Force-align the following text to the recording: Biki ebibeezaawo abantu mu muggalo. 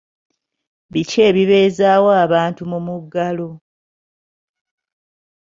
Biki 0.91 1.19
ebibeezaawo 1.29 2.09
abantu 2.23 2.61
mu 2.71 2.79
muggalo. 2.85 3.49